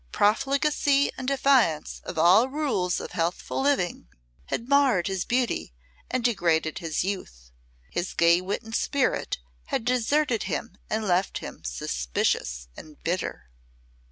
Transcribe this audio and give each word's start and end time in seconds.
Profligacy 0.11 1.11
and 1.15 1.27
defiance 1.27 2.01
of 2.05 2.17
all 2.17 2.49
rules 2.49 2.99
of 2.99 3.11
healthful 3.11 3.61
living 3.61 4.07
had 4.47 4.67
marred 4.67 5.05
his 5.05 5.25
beauty 5.25 5.75
and 6.09 6.23
degraded 6.23 6.79
his 6.79 7.03
youth; 7.03 7.51
his 7.91 8.15
gay 8.15 8.41
wit 8.41 8.63
and 8.63 8.73
spirit 8.73 9.37
had 9.65 9.85
deserted 9.85 10.41
him 10.49 10.75
and 10.89 11.07
left 11.07 11.37
him 11.37 11.63
suspicious 11.63 12.67
and 12.75 12.97
bitter. 13.03 13.51